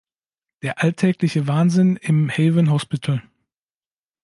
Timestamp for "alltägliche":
0.81-1.45